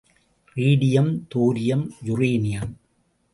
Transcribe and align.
Radium, 0.55 1.11
thorium, 1.35 1.85
uranium. 2.05 2.73